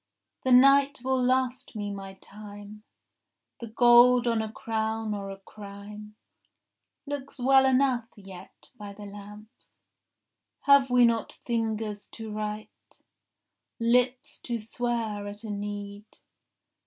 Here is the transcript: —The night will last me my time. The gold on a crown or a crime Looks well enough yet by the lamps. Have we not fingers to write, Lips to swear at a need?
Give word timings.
—The 0.45 0.51
night 0.51 1.01
will 1.03 1.23
last 1.23 1.75
me 1.75 1.91
my 1.91 2.15
time. 2.15 2.81
The 3.59 3.67
gold 3.67 4.25
on 4.27 4.41
a 4.41 4.51
crown 4.51 5.13
or 5.13 5.29
a 5.29 5.37
crime 5.37 6.15
Looks 7.05 7.37
well 7.37 7.67
enough 7.67 8.07
yet 8.17 8.71
by 8.75 8.93
the 8.93 9.05
lamps. 9.05 9.73
Have 10.61 10.89
we 10.89 11.05
not 11.05 11.31
fingers 11.45 12.07
to 12.13 12.31
write, 12.31 12.97
Lips 13.79 14.39
to 14.39 14.59
swear 14.59 15.27
at 15.27 15.43
a 15.43 15.51
need? 15.51 16.05